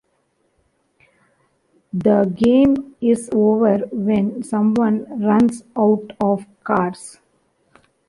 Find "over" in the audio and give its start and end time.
3.31-3.87